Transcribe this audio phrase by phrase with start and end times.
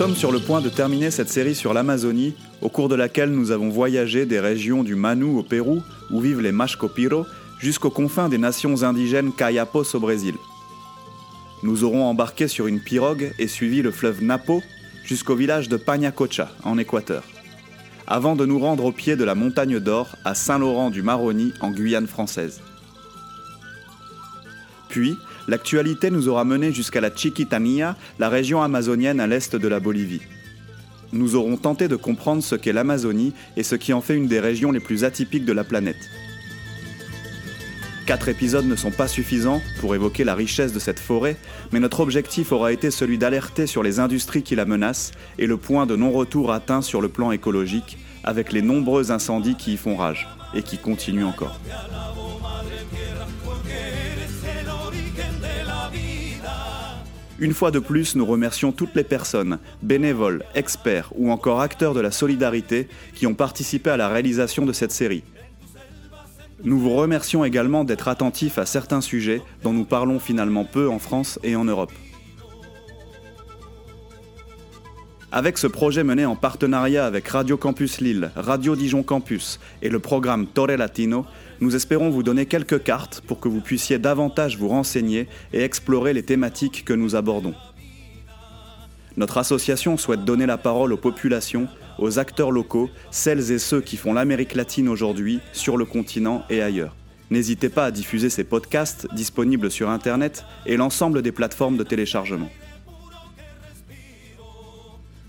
[0.00, 3.50] Sommes sur le point de terminer cette série sur l'Amazonie, au cours de laquelle nous
[3.50, 7.26] avons voyagé des régions du Manu au Pérou, où vivent les Mashcopiro,
[7.58, 10.36] jusqu'aux confins des nations indigènes Kayapos au Brésil.
[11.62, 14.62] Nous aurons embarqué sur une pirogue et suivi le fleuve Napo
[15.04, 17.22] jusqu'au village de Pañacocha, en Équateur,
[18.06, 21.72] avant de nous rendre au pied de la montagne d'Or à Saint-Laurent du Maroni, en
[21.72, 22.62] Guyane française.
[24.88, 25.18] Puis,
[25.50, 30.22] l'actualité nous aura menés jusqu'à la Chiquitania, la région amazonienne à l'est de la Bolivie.
[31.12, 34.38] Nous aurons tenté de comprendre ce qu'est l'Amazonie et ce qui en fait une des
[34.38, 36.08] régions les plus atypiques de la planète.
[38.06, 41.36] Quatre épisodes ne sont pas suffisants pour évoquer la richesse de cette forêt,
[41.72, 45.56] mais notre objectif aura été celui d'alerter sur les industries qui la menacent et le
[45.56, 49.96] point de non-retour atteint sur le plan écologique, avec les nombreux incendies qui y font
[49.96, 51.58] rage et qui continuent encore.
[57.40, 62.00] Une fois de plus, nous remercions toutes les personnes, bénévoles, experts ou encore acteurs de
[62.00, 65.24] la solidarité qui ont participé à la réalisation de cette série.
[66.62, 70.98] Nous vous remercions également d'être attentifs à certains sujets dont nous parlons finalement peu en
[70.98, 71.92] France et en Europe.
[75.32, 80.00] Avec ce projet mené en partenariat avec Radio Campus Lille, Radio Dijon Campus et le
[80.00, 81.24] programme Torre Latino,
[81.60, 86.12] nous espérons vous donner quelques cartes pour que vous puissiez davantage vous renseigner et explorer
[86.12, 87.54] les thématiques que nous abordons.
[89.16, 93.96] Notre association souhaite donner la parole aux populations, aux acteurs locaux, celles et ceux qui
[93.96, 96.96] font l'Amérique latine aujourd'hui, sur le continent et ailleurs.
[97.30, 102.50] N'hésitez pas à diffuser ces podcasts disponibles sur Internet et l'ensemble des plateformes de téléchargement.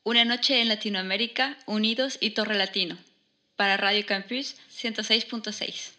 [0.06, 2.94] Una noche en Latinoamérica, unidos y Torre Latino,
[3.56, 5.92] para Radio Campus 106.6.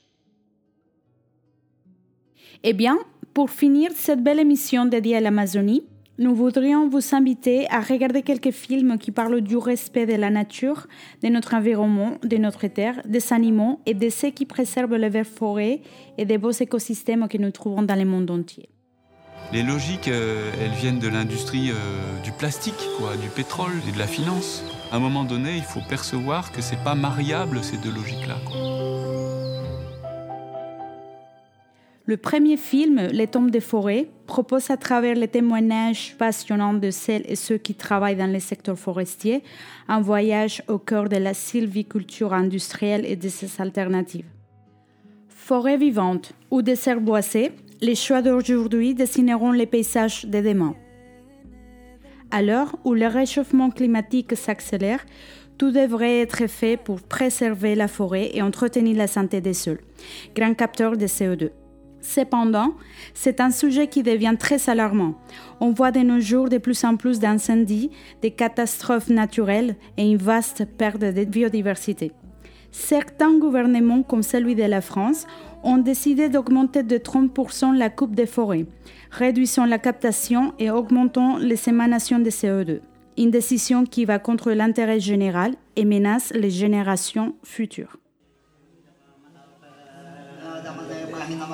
[2.63, 2.97] Eh bien,
[3.35, 5.83] pour finir cette belle émission dédiée à l'Amazonie,
[6.19, 10.87] nous voudrions vous inviter à regarder quelques films qui parlent du respect de la nature,
[11.21, 15.27] de notre environnement, de notre terre, des animaux et de ceux qui préservent les verts
[15.27, 15.81] forêts
[16.17, 18.69] et des beaux écosystèmes que nous trouvons dans le monde entier.
[19.53, 23.99] Les logiques, euh, elles viennent de l'industrie euh, du plastique, quoi, du pétrole et de
[23.99, 24.63] la finance.
[24.91, 28.37] À un moment donné, il faut percevoir que c'est pas mariable ces deux logiques-là.
[32.09, 37.25] Le premier film, Les tombes des forêts, propose à travers les témoignages passionnants de celles
[37.27, 39.43] et ceux qui travaillent dans le secteur forestier
[39.89, 44.29] un voyage au cœur de la sylviculture industrielle et de ses alternatives.
[45.27, 47.51] Forêt vivante ou désert boisé,
[47.81, 50.75] les choix d'aujourd'hui dessineront les paysages de demain.
[52.31, 55.05] À l'heure où le réchauffement climatique s'accélère,
[55.57, 59.81] tout devrait être fait pour préserver la forêt et entretenir la santé des sols,
[60.33, 61.49] grand capteur de CO2.
[62.01, 62.73] Cependant,
[63.13, 65.15] c'est un sujet qui devient très alarmant.
[65.59, 67.89] On voit de nos jours de plus en plus d'incendies,
[68.21, 72.11] des catastrophes naturelles et une vaste perte de biodiversité.
[72.71, 75.25] Certains gouvernements, comme celui de la France,
[75.63, 78.65] ont décidé d'augmenter de 30% la coupe des forêts,
[79.09, 82.81] réduisant la captation et augmentant les émanations de CO2.
[83.17, 87.97] Une décision qui va contre l'intérêt général et menace les générations futures.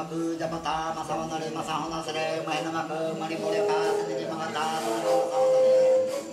[0.04, 0.60] まくじゃま
[0.94, 3.74] マサさわなるまさナなせマまへなまくまりぼれか
[4.06, 5.80] せにじまがマそのさわなれ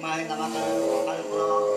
[0.03, 1.70] まへなまくわかる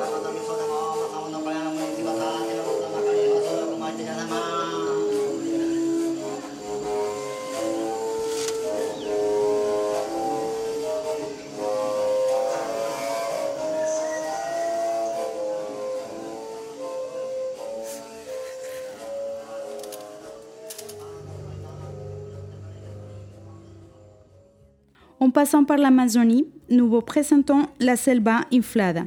[25.23, 29.03] En passant par l'Amazonie, nous vous présentons La Selva Inflada.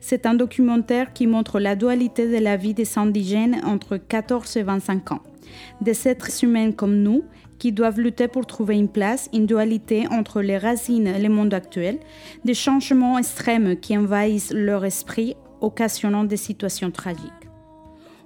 [0.00, 4.62] C'est un documentaire qui montre la dualité de la vie des indigènes entre 14 et
[4.62, 5.20] 25 ans.
[5.82, 7.22] Des êtres humains comme nous
[7.58, 11.52] qui doivent lutter pour trouver une place, une dualité entre les racines et le monde
[11.52, 11.98] actuel,
[12.46, 17.37] des changements extrêmes qui envahissent leur esprit, occasionnant des situations tragiques.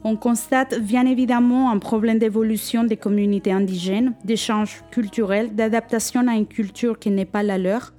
[0.04, 6.46] On constate bien évidemment un problème d'évolution des communautés indigènes, d'échange culturel, d'adaptation à une
[6.46, 7.92] culture qui n'est pas la leur.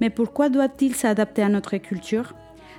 [0.00, 2.34] Mais pourquoi doit-il s'adapter à notre culture?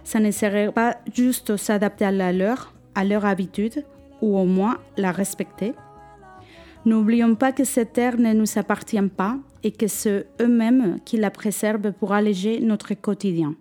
[0.06, 3.84] Ça ne serait pas juste s'adapter à la leur, à leur habitude,
[4.22, 5.74] ou au moins la respecter
[6.86, 11.30] N'oublions pas que cette terre ne nous appartient pas et que c'est eux-mêmes qui la
[11.30, 13.56] préservent pour alléger notre quotidien.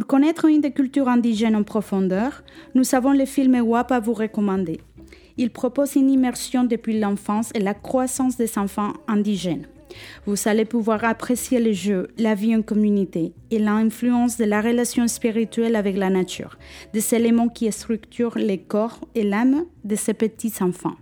[0.00, 2.42] Pour connaître une des cultures indigènes en profondeur,
[2.74, 4.80] nous avons le film WAP à vous recommander.
[5.36, 9.66] Il propose une immersion depuis l'enfance et la croissance des enfants indigènes.
[10.24, 15.06] Vous allez pouvoir apprécier le jeu, la vie en communauté et l'influence de la relation
[15.06, 16.56] spirituelle avec la nature,
[16.94, 20.96] des éléments qui structurent les corps et l'âme de ces petits enfants.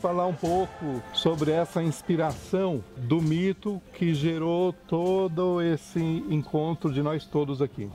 [0.00, 6.00] Falar um pouco sobre essa inspiração do mito que gerou todo esse
[6.30, 7.90] encontro de nós todos aqui.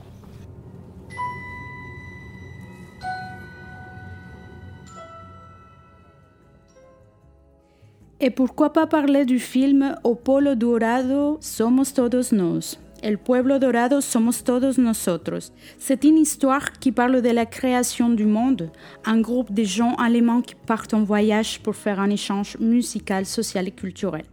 [8.20, 14.00] Et pourquoi pas parler du film O Polo Dorado Somos Todos Nos El Pueblo Dorado
[14.00, 15.52] Somos Todos Nosotros.
[15.78, 18.70] C'est une histoire qui parle de la création du monde,
[19.04, 23.68] un groupe de gens allemands qui partent en voyage pour faire un échange musical, social
[23.68, 24.24] et culturel.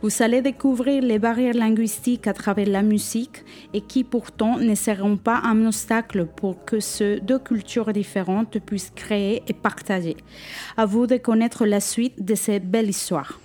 [0.00, 5.16] Vous allez découvrir les barrières linguistiques à travers la musique et qui pourtant ne seront
[5.16, 10.16] pas un obstacle pour que ces deux cultures différentes puissent créer et partager.
[10.76, 13.40] À vous de connaître la suite de cette belle histoire.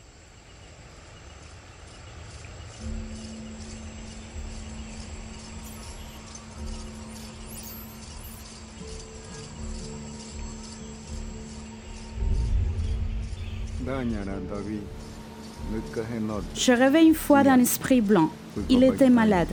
[16.55, 18.29] Je rêvais une fois d'un esprit blanc.
[18.69, 19.49] Il était malade.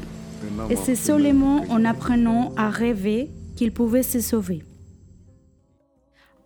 [0.70, 4.62] Et c'est seulement en apprenant à rêver qu'il pouvait se sauver.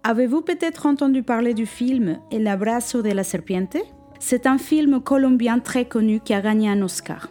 [0.03, 3.77] Avez-vous peut-être entendu parler du film El abrazo de la serpiente?
[4.21, 7.29] C'est un film colombien très connu qui a gagné un Oscar.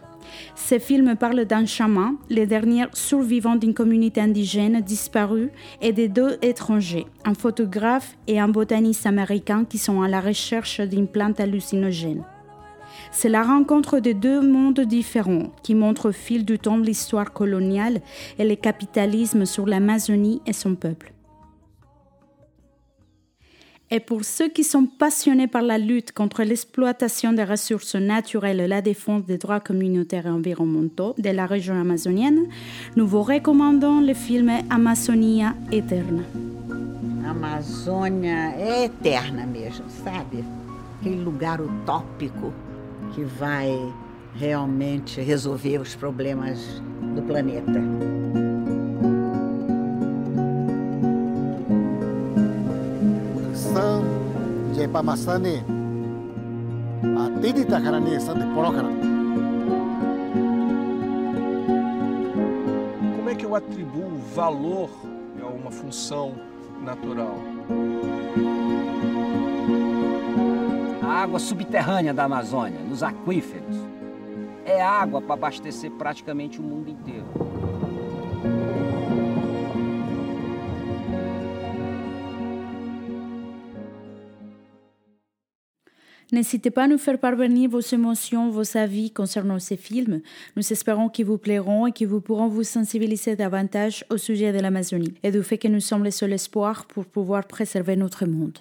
[0.54, 5.50] Ce film parle d'un chaman, le dernier survivant d'une communauté indigène disparue,
[5.80, 10.80] et de deux étrangers, un photographe et un botaniste américain qui sont à la recherche
[10.80, 12.24] d'une plante hallucinogène.
[13.10, 18.00] C'est la rencontre de deux mondes différents qui montrent au fil du temps l'histoire coloniale
[18.38, 21.13] et le capitalisme sur l'Amazonie et son peuple.
[23.90, 28.68] Et pour ceux qui sont passionnés par la lutte contre l'exploitation des ressources naturelles et
[28.68, 32.46] la défense des droits communautaires et environnementaux de la région amazonienne,
[32.96, 36.22] nous vous recommandons le film Amazonia Eterna.
[37.34, 40.44] Amazônia é eterna mesmo, sabe?
[41.00, 42.52] Aquele lugar utópico
[43.14, 43.76] que vai
[44.36, 46.82] realmente resolver os problemas
[47.14, 47.80] do planeta.
[54.84, 55.64] Sam de Pamasane.
[57.16, 58.90] a tidita caranesa de porocana.
[63.16, 64.90] Como é que eu atribuo valor
[65.42, 66.34] a uma função
[66.82, 67.36] natural?
[71.02, 73.76] A água subterrânea da Amazônia, nos aquíferos,
[74.66, 77.26] é água para abastecer praticamente o mundo inteiro.
[86.34, 90.20] N'hésitez pas à nous faire parvenir vos émotions, vos avis concernant ces films.
[90.56, 94.58] Nous espérons qu'ils vous plairont et qu'ils vous pourront vous sensibiliser davantage au sujet de
[94.58, 98.58] l'Amazonie et du fait que nous sommes le seul espoir pour pouvoir préserver notre monde.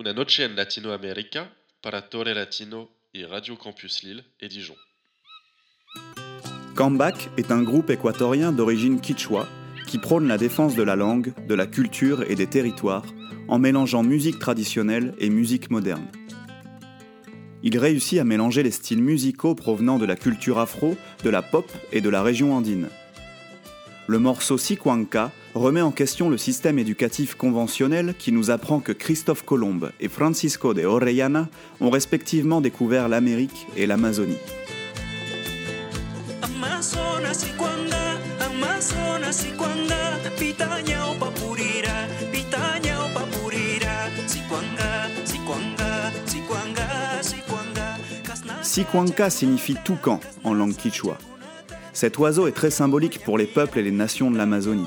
[0.00, 1.46] Una noche en Latinoamérica
[1.80, 4.74] para Torre Latino et Radio Campus Lille et Dijon.
[6.74, 9.46] Kambak est un groupe équatorien d'origine quichua
[9.86, 13.04] qui prône la défense de la langue, de la culture et des territoires
[13.50, 16.06] en mélangeant musique traditionnelle et musique moderne.
[17.62, 21.70] Il réussit à mélanger les styles musicaux provenant de la culture afro, de la pop
[21.92, 22.88] et de la région andine.
[24.06, 29.44] Le morceau Sikuanka remet en question le système éducatif conventionnel qui nous apprend que Christophe
[29.44, 31.48] Colomb et Francisco de Orellana
[31.80, 34.38] ont respectivement découvert l'Amérique et l'Amazonie.
[48.80, 51.18] Sikuanka signifie toucan en langue quichua.
[51.92, 54.86] Cet oiseau est très symbolique pour les peuples et les nations de l'Amazonie.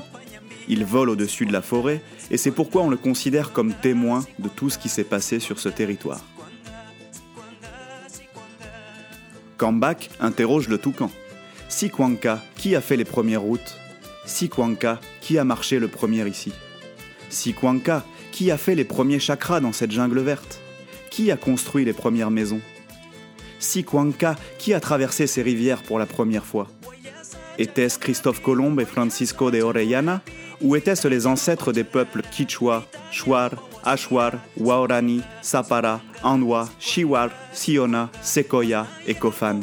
[0.66, 4.48] Il vole au-dessus de la forêt et c'est pourquoi on le considère comme témoin de
[4.48, 6.24] tout ce qui s'est passé sur ce territoire.
[9.58, 11.12] Kambak interroge le toucan.
[11.68, 13.78] Sikuanka, qui a fait les premières routes?
[14.26, 16.52] Sikuanka, qui a marché le premier ici?
[17.30, 20.58] Sikuanka, qui a fait les premiers chakras dans cette jungle verte?
[21.10, 22.60] Qui a construit les premières maisons?
[23.64, 26.68] Sikuanka, qui a traversé ces rivières pour la première fois.
[27.58, 30.20] Était-ce Christophe Colomb et Francisco de Orellana
[30.60, 33.50] Ou étaient-ce les ancêtres des peuples Quichua, Shuar,
[33.84, 39.60] Ashwar, Waorani, Sapara, Anwa, Shiwar, Siona, Sequoia et Kofan?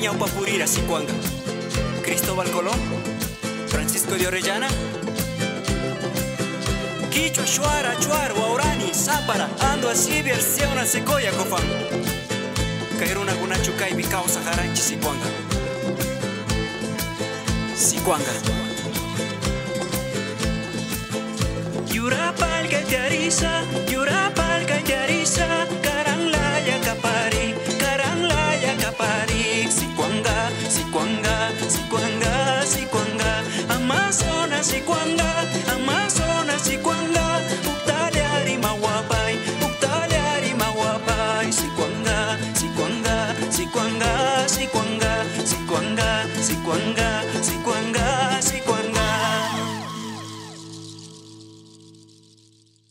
[0.00, 1.12] Ñaupapurira, Sicuanga,
[2.04, 2.78] Cristóbal Colón,
[3.68, 4.68] Francisco de Orellana,
[7.10, 11.64] Quichua, Chuara, Chuar, Waurani, Zápara, Ando, Asibier, Seona, Secoya, Cofán,
[12.98, 15.26] Cairuna, Gunachucay, Bicao, Sajaranchi, Sicuanga,
[17.74, 18.32] Sicuanga.
[21.92, 25.66] Yurapal, Gatiariza, Yurapal, Gatiariza,